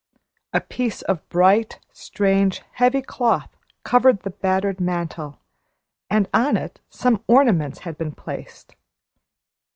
[0.51, 5.39] A piece of bright, strange, heavy cloth covered the battered mantel,
[6.09, 8.73] and on it some ornaments had been placed.